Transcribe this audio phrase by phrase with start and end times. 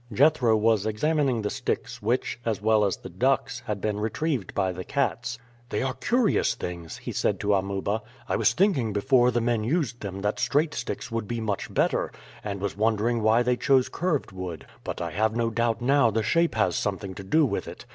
[0.11, 4.71] Jethro was examining the sticks which, as well as the ducks, had been retrieved by
[4.71, 5.37] the cats.
[5.69, 8.01] "They are curious things," he said to Amuba.
[8.27, 12.11] "I was thinking before the men used them that straight sticks would be much better,
[12.43, 16.23] and was wondering why they chose curved wood, but I have no doubt now the
[16.23, 17.85] shape has something to do with it.